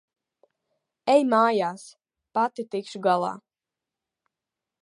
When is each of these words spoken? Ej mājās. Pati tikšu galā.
Ej 1.15 1.25
mājās. 1.33 1.85
Pati 2.39 2.67
tikšu 2.73 3.05
galā. 3.11 3.33